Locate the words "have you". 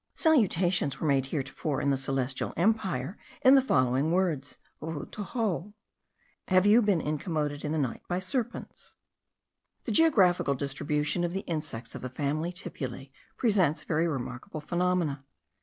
6.47-6.81